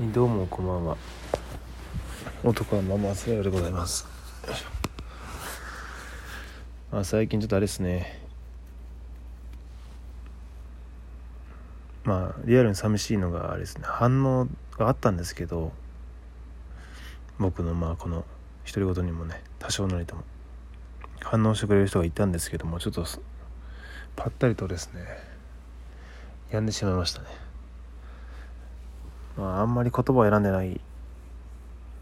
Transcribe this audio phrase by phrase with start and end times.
[0.00, 0.96] どうもこんばんは。
[2.42, 4.08] 男はママスライでございます。
[6.90, 8.18] まあ最近ちょっとあれですね。
[12.04, 13.82] まあリアルに寂しいのがあれですね。
[13.84, 15.70] 反応があったんですけど
[17.38, 18.24] 僕のまあこの
[18.66, 20.22] 独り言にもね多少なりとも。
[21.20, 23.04] 反応してくれる人がいたんですけどもちょっと
[24.16, 25.02] ぱったりとですね。
[26.48, 27.49] 病んでしまいましたね。
[29.40, 30.78] まああんまり言葉を選んでない、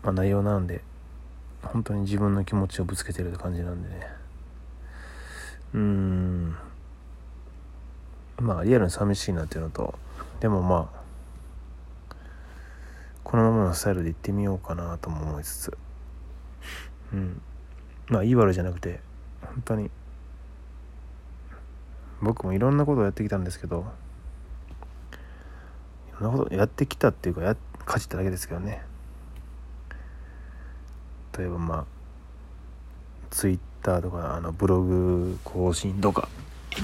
[0.03, 0.83] まあ、内容なんで
[1.63, 4.07] 本当に自分の気持ちをぶつけてるって感じなんでね。
[5.75, 6.57] うーん。
[8.41, 9.99] まあリアルに寂しいなっていうのと
[10.41, 10.99] でもまあ
[13.23, 15.79] このままのスタイルで行ってみようかなとも思いつつ。
[17.13, 17.41] うん。
[18.09, 19.01] まあいい悪いじゃなくて
[19.43, 19.91] 本当に
[22.21, 23.87] 僕もいろんなことをやってきたんですけど
[26.21, 28.83] いろんなことやってきたっていうかやかじっただけですけどね。
[31.37, 31.85] 例えばまあ
[33.31, 36.29] ツイッターとかあのブログ更新とか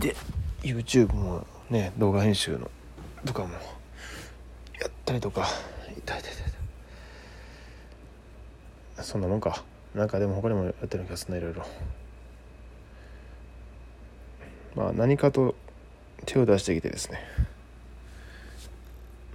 [0.01, 0.15] で
[0.63, 2.71] YouTube もね動画編集の
[3.25, 3.59] とかもや
[4.87, 5.47] ったりとか
[5.85, 6.29] 痛い痛い痛
[9.03, 9.05] い。
[9.05, 9.65] そんなもんか。
[9.95, 11.65] なんかでも他にもやってる気がするないろいろ。
[14.75, 15.55] まあ何かと
[16.27, 17.21] 手を出してきてですね。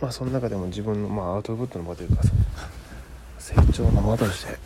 [0.02, 2.24] まあその中でも自分のまあアウトプットの場というか
[3.38, 4.58] 成長の場としてだ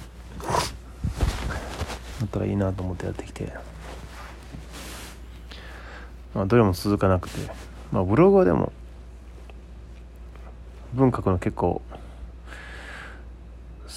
[2.25, 3.53] ったらいいなと思ってやってきて。
[6.33, 7.73] まあどれも続かなくて。
[7.91, 8.71] まあブログはでも
[10.93, 11.81] 文書くの結構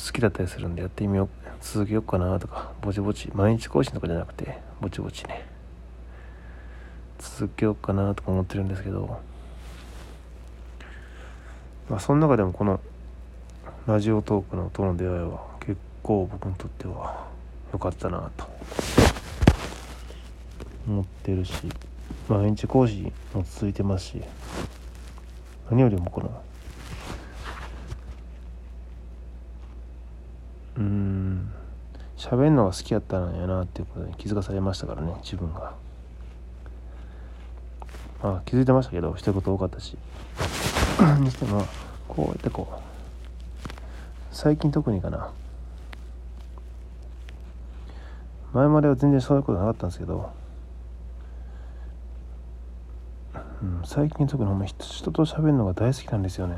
[0.06, 1.28] 好きだったりするんでやってみよう
[1.62, 5.47] 続けようかなとかぼちぼち毎日更新とかじゃなくてぼちぼちね
[7.19, 9.19] 続けようかなとか思ってるんですけど
[11.89, 12.81] まあその中でもこの
[13.87, 17.28] ラジオトークのとの出会いは結構僕にとっては
[17.73, 18.47] 良かったなと
[20.88, 21.53] 思ってるし
[22.28, 24.22] まあ毎日講師も続いてますし
[25.71, 26.43] 何よりもこの
[30.78, 31.53] うん
[32.16, 35.75] 喋るのが好きやったんやなっていうことに気づかされましたからね自分が。
[38.22, 39.97] まあ気づいてましたけど一言多かったし。
[41.21, 41.66] にしても
[42.09, 42.75] こうやってこう。
[44.33, 45.31] 最近特にかな。
[48.53, 50.31] 前までは全然そういうことなかったんですけど、
[53.62, 56.56] うん、最近特にほんま人と喋るのが大好きなんですよね。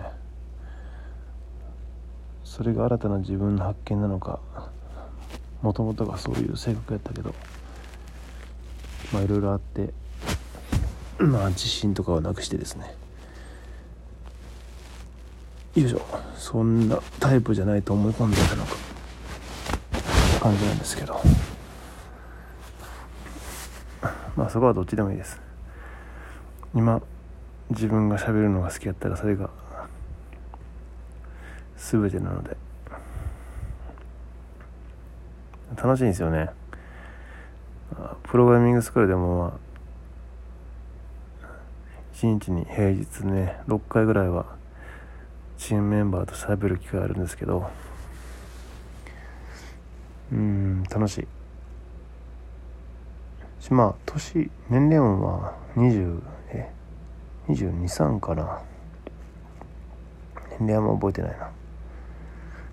[2.44, 4.40] それが新たな自分の発見なのか。
[5.62, 7.34] もともとがそういう性格やったけど。
[9.12, 9.92] まあいろいろあって。
[11.18, 12.94] まあ自信とかをなくしてですね。
[15.80, 16.00] よいしょ
[16.34, 18.76] そんなタイプじゃないと思い込んでたのか。
[20.40, 21.20] 感じなんですけど。
[24.36, 25.40] まあそこはどっちでもいいです。
[26.74, 27.00] 今
[27.70, 29.50] 自分がしゃべるのが好きやったらそれが
[31.76, 32.56] 全てなので。
[35.76, 36.50] 楽しいんですよね。
[38.24, 39.58] プログラミングスクールでもま
[41.42, 41.46] あ
[42.14, 44.57] 1日に平日ね6回ぐらいは
[45.58, 47.68] チームメンバーと喋る機会あるんですけど。
[50.32, 51.28] うん楽しい。
[53.60, 56.70] しまあ年年齢もまあ20え
[57.48, 58.60] 223かな。
[60.60, 61.50] 年齢はもう覚えてないな。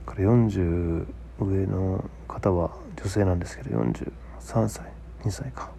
[0.06, 1.08] これ40
[1.40, 2.72] 上の方は
[3.02, 4.86] 女性なんですけど43歳
[5.24, 5.72] 2歳か。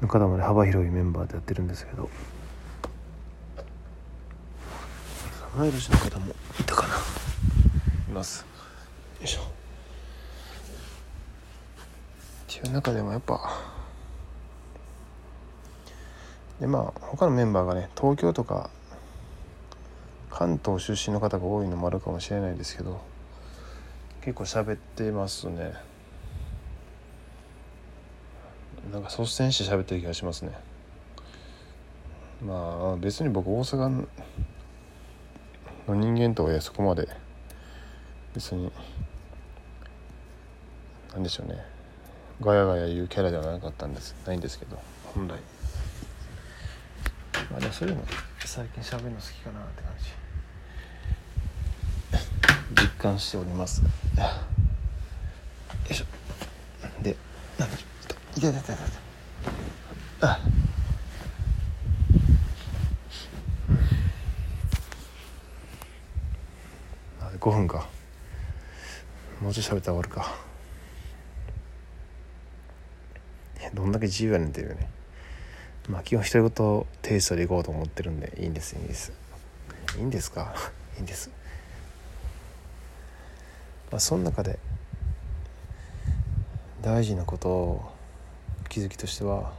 [0.00, 2.08] の方まで幅広いメンバーでやってるんですけど。
[5.56, 6.94] 同い年の方もいたかな。
[6.94, 6.98] い
[8.12, 8.40] ます。
[8.40, 9.42] よいしょ。
[9.42, 9.44] っ
[12.48, 13.40] ていう中でもやっぱ
[16.58, 18.68] でまあ他のメンバーがね東京とか
[20.28, 23.00] 関東出身の方が多いのもあるかもしれないですけど
[24.22, 25.74] 結構喋ってますね。
[28.92, 30.52] なんか率先して喋ってる気がしますね。
[32.44, 34.08] まあ別に僕大阪
[35.92, 37.08] の人間とはそこまで
[38.34, 38.72] 別に
[41.12, 41.56] 何でしょうね。
[42.40, 44.78] ガヤガヤ言うキャラではなかったんですないんですけど
[45.14, 45.38] 本来。
[47.50, 48.02] まあでもそういうの
[48.44, 49.92] 最近喋るの好きかなって感
[52.74, 52.82] じ。
[52.82, 53.82] 実感しております。
[53.82, 53.88] よ
[55.90, 56.04] いしょ。
[57.02, 57.16] で
[57.58, 58.88] なんでちょっと痛い痛い痛い痛い。
[60.22, 60.40] あ
[67.44, 67.86] 5分か。
[69.42, 70.34] もうちょい喋ったら終わるか。
[73.74, 74.88] どんだけ自由やねんっていうね。
[75.90, 79.12] まあ基本独り言テイストでいこうと思ってるんでいいんですいいんです。
[79.98, 80.54] いいんですか？
[80.96, 81.28] いいんです。
[83.90, 84.58] まあその中で
[86.80, 87.92] 大事なことを
[88.70, 89.52] 気づきとしては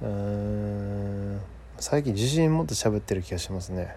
[0.00, 1.01] うん
[1.82, 3.96] 最近自信持って喋ってる気がしますね。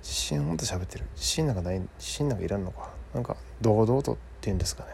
[0.00, 1.04] 自信持って喋ってる？
[1.14, 1.80] 自信なんかない？
[1.80, 2.88] 自信なんかいらんのか？
[3.12, 4.88] なんか堂々とっていうんですかね。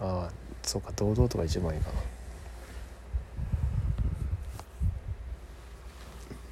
[0.00, 0.32] ああ
[0.62, 2.00] そうか堂々とが一番いいかな。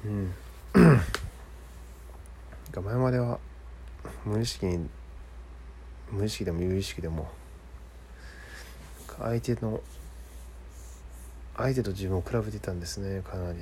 [0.05, 0.33] うん。
[2.85, 3.39] 前までは
[4.23, 4.87] 無意識に
[6.11, 7.27] 無意識でも有意識でも
[9.17, 9.81] 相手の
[11.55, 13.59] 相手と自分を比べてたんですねかなり、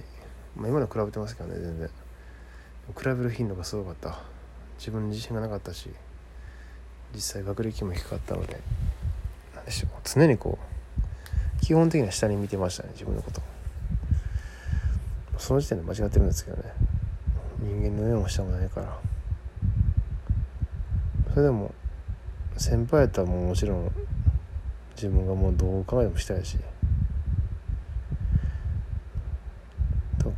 [0.55, 1.89] まあ、今の比べてますけどね全然。
[2.97, 4.19] 比べる頻度がすごかった。
[4.77, 5.89] 自分に自信がなかったし
[7.13, 8.59] 実際学歴も低かったので
[9.55, 9.89] 何でしょう。
[10.03, 13.41] 常にこう基本的には下に見てましたね自分のこと。
[15.37, 16.63] その時点で間違ってるんですけどね。
[17.59, 18.97] 人間の上も下もないから。
[21.31, 21.73] それでも
[22.57, 23.91] 先輩やったらもうもちろん
[24.95, 26.57] 自分がもうどう考えてもしたいし。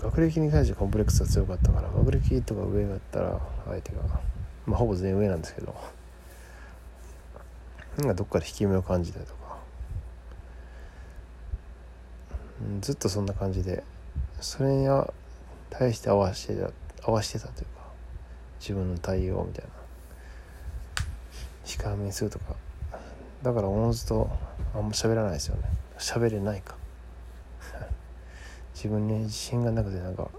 [0.03, 4.01] 学歴に関してコンプレックスが強かったから学歴とか上だったら相手が
[4.65, 5.75] まあほぼ全員上なんですけど
[7.97, 9.57] なんかどっかで引き目を感じたりとか、
[12.61, 13.83] うん、ずっとそんな感じで
[14.41, 14.88] それに
[15.69, 16.71] 対して合わせてた
[17.07, 17.83] 合わせてたというか
[18.59, 19.83] 自分の対応みたいな。
[21.65, 22.55] 控えめにするとか。
[23.41, 24.29] だからおのずと
[24.73, 25.63] あんま喋らないですよね。
[25.97, 26.75] 喋れないか。
[28.83, 30.30] 自分に自信がなくてなんか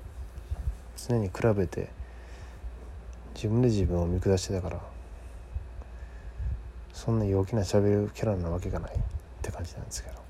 [0.99, 1.88] 常に比べて
[3.35, 4.82] 自分で自分を見下してたから
[6.93, 8.99] そんな陽気な喋るキャラなわけがないっ
[9.41, 10.23] て感じなんですけど。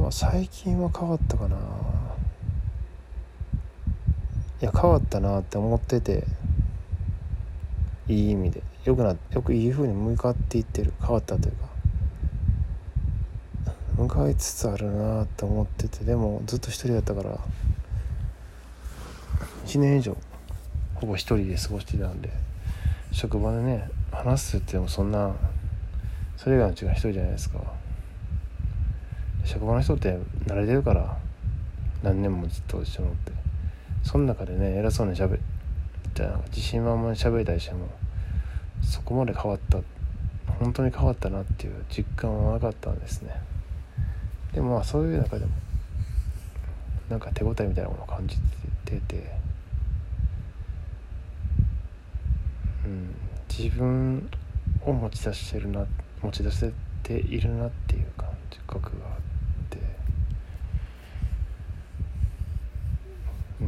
[0.00, 1.58] まあ最近は変わったかな。
[4.62, 6.24] いや変わったなって思ってて
[8.08, 8.62] いい意味で。
[8.86, 10.94] よくなよくいいふうに向かっていってる。
[11.02, 11.73] 変わったというか。
[13.96, 17.38] 向かいつつあるなって思っててでもずっと一人だったから
[19.66, 20.16] 1年以上
[20.94, 22.30] ほぼ一人で過ごしてたんで
[23.12, 25.34] 職場でね話すってもそんな
[26.36, 27.60] それ以外のうちが一人じゃないですか。
[29.44, 31.18] 職場の人って慣れてるから
[32.02, 33.32] 何年もずっと一緒におって
[34.02, 35.38] その中でね偉そうにしゃべ
[36.14, 37.88] じゃ自信満々に喋りたりしても
[38.82, 39.78] そこまで変わった
[40.58, 43.34] 本当に変わったなっていう実感はなかったんですね。
[44.54, 45.52] でもまあそういう中でも
[47.08, 48.36] なんか手応えみたいなものを感じ
[48.84, 49.32] てて
[52.84, 53.14] うん
[53.48, 54.30] 自分
[54.82, 55.86] を持ち出してるな
[56.22, 56.72] 持ち出せ
[57.02, 58.28] ているなっていう感
[58.66, 59.12] 覚があっ
[59.70, 59.78] て。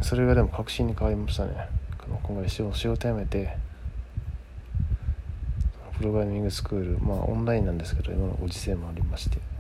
[0.03, 1.69] それがでも確信に変わりましたね。
[2.23, 3.57] 今回仕事辞めて
[5.97, 9.56] プログラミングスクールまあオンラインなんですけど今のご時世もありまして。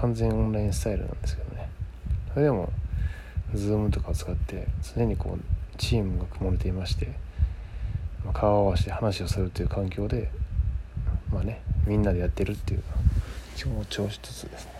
[0.00, 1.68] 完全オンラインスタイルなんですけどね。
[2.32, 2.72] それでも
[3.54, 5.40] Zoom とかを使って常にこう
[5.76, 7.12] チームが組まれていまして、
[8.32, 10.30] 顔を合わせて話をするという環境で
[11.32, 12.82] まあねみんなでやってるっていう
[13.56, 14.72] 気持ちをしつつですね。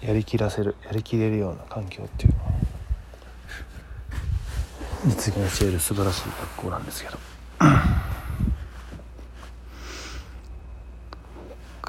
[0.00, 2.32] やりきらせるやりきれるような環境っていう。
[2.32, 2.48] のを
[5.06, 7.18] 実現している素晴らしい学校なんですけど。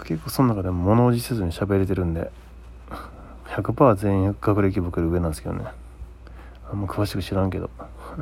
[0.10, 2.32] 結構その中でも物おじせずに喋れてるんで
[3.46, 5.66] 100%全員学歴僕より上なんですけどね。
[6.68, 7.70] あんま詳しく知らんけど。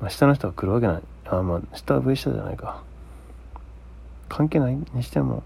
[0.00, 1.02] まあ下の人が来るわけない。
[1.26, 2.82] あまあ下は上下じゃないか。
[4.28, 5.44] 関係ないにしても。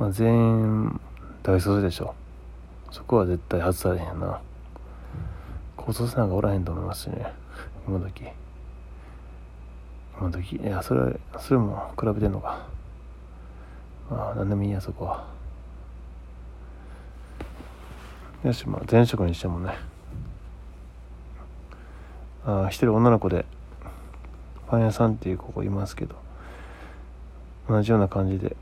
[0.00, 1.00] まあ全員
[1.44, 2.16] 大卒でしょ。
[2.90, 4.40] そこは絶対外されへんな。
[5.76, 7.32] 高卒なんかおらへんと思いますしね。
[7.86, 8.24] 今時。
[10.18, 10.56] 今時。
[10.56, 12.77] いやそれそれも比べてんのか。
[14.10, 15.26] まあ何でもいいやそこは。
[18.44, 19.74] よしまあ前職にしてもね。
[22.46, 23.44] ああ一人女の子で
[24.68, 26.14] パン屋さんっていう子がいますけど
[27.68, 28.56] 同じような感じで。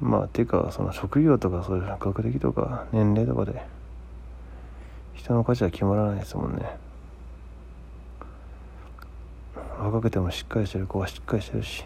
[0.00, 3.60] まあっていうかその職業とかそういう学歴とか年齢とかで
[5.14, 6.76] 人の価値は決まらないですもんね。
[9.80, 11.84] 若くてもしっかりしてる子はしっかりしてるし。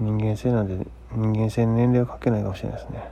[0.00, 3.10] 人間性なんで人間性に年齢はかけないかもしれないですね。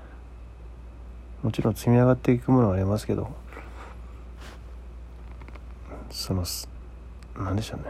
[1.43, 3.31] もちろん積み上がっていくものはありますけど
[6.11, 6.45] その
[7.37, 7.85] 何でしょうね。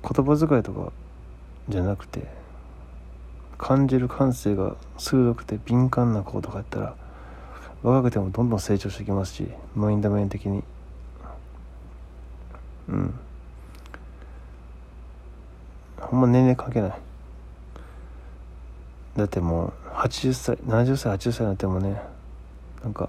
[0.00, 0.92] 言葉遣いとか
[1.68, 2.26] じゃなくて
[3.58, 6.94] 感じる感性が鋭くて敏感な子とかやったら
[7.82, 10.62] 若くてもどんどん成長してきますしマインド面的に。
[12.88, 13.14] うん。
[16.10, 16.92] ほんま年齢関係ない。
[19.16, 22.02] だってもう80歳70歳80歳になってもね
[22.82, 23.08] なんか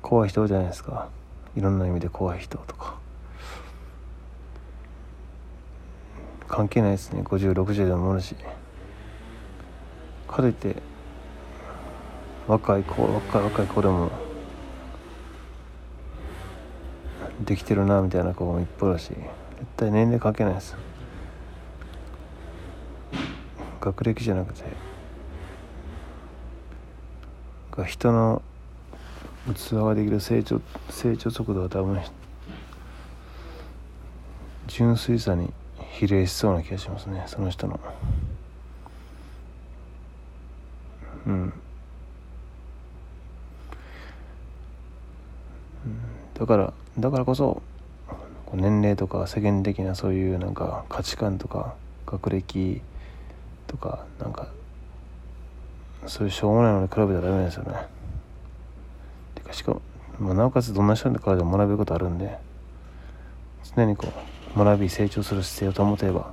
[0.00, 1.08] 怖い人じゃないですか。
[1.56, 2.96] いろんな意味で怖い人とか。
[6.46, 7.22] 関係ないですね。
[7.22, 8.34] 5060でもおるし。
[10.26, 10.76] かといって
[12.46, 14.10] 若い子若い若い子でも
[17.44, 19.08] できてるなみたいな子もいっぱいだし。
[19.08, 20.76] 絶対年齢関係ないです
[23.88, 24.64] 学歴じゃなくて
[27.86, 28.42] 人の
[29.54, 31.98] 器ができる成長成長速度は多分
[34.66, 35.50] 純粋さに
[35.92, 37.80] 比例しそうな気がしますねその人の。
[41.26, 41.52] うん。
[46.34, 47.62] だからだからこそ
[48.52, 51.74] 年齢とか世間的なそういうなんか価値観とか
[52.06, 52.82] 学歴
[53.68, 54.48] とかなんか
[56.06, 57.74] そういうしょうもないのに比べたらダメですよね。
[59.36, 59.80] てかしかも、
[60.18, 62.36] まあ、なおかつどんな人からでも学べることあるんで
[63.76, 64.08] 常にこ
[64.56, 66.32] う学び成長する姿勢を保てば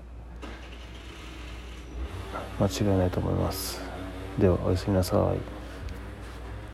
[2.60, 3.82] 間違いないと思います。
[4.40, 5.65] ではおやすみなさい。